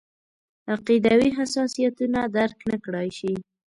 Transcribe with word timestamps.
عقیدوي 0.73 1.29
حساسیتونه 1.37 2.19
درک 2.37 2.59
نکړای 2.71 3.09
شي. 3.17 3.33